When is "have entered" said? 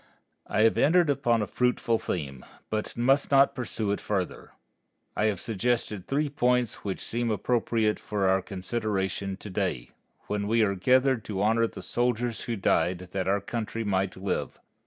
0.61-1.11